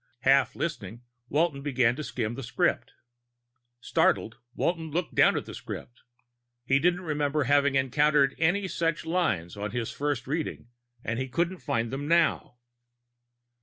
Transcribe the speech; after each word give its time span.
Half 0.21 0.55
listening, 0.55 1.03
Walton 1.29 1.61
began 1.61 1.95
to 1.95 2.03
skim 2.03 2.33
the 2.33 2.41
script. 2.41 2.93
Startled, 3.81 4.37
Walton 4.55 4.89
looked 4.89 5.13
down 5.13 5.37
at 5.37 5.45
the 5.45 5.53
script. 5.53 6.01
He 6.65 6.79
didn't 6.79 7.01
remember 7.03 7.43
having 7.43 7.75
encountered 7.75 8.33
any 8.39 8.67
such 8.67 9.05
lines 9.05 9.55
on 9.55 9.69
his 9.69 9.91
first 9.91 10.25
reading, 10.25 10.69
and 11.03 11.19
he 11.19 11.29
couldn't 11.29 11.59
find 11.59 11.91
them 11.91 12.07
now. 12.07 12.57